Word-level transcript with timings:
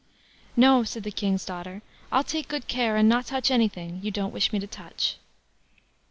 "No", 0.57 0.83
said 0.83 1.03
the 1.03 1.11
King's 1.11 1.45
daughter; 1.45 1.83
"I'll 2.11 2.23
take 2.23 2.47
good 2.47 2.67
care 2.67 2.95
and 2.97 3.07
not 3.07 3.27
touch 3.27 3.51
anything 3.51 3.99
you 4.01 4.09
don't 4.09 4.31
wish 4.33 4.51
me 4.51 4.57
to 4.57 4.65
touch." 4.65 5.17